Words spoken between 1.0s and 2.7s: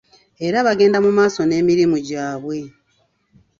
mu maaso n’emirimu gyabwe.